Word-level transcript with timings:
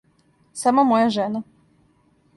Само 0.61 0.87
моја 0.93 1.13
жена. 1.19 1.45